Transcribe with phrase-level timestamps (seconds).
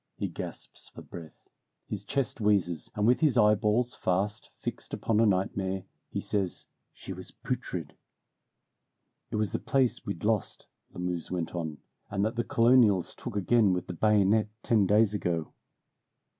[0.17, 1.47] He gasps for breath,
[1.85, 7.13] his chest wheezes, and with his eyeballs fast fixed upon a nightmare, he says, "She
[7.13, 7.95] was putrid."
[9.29, 11.77] "It was the place we'd lost," Lamuse went on,
[12.09, 15.53] "and that the Colonials took again with the bayonet ten days ago.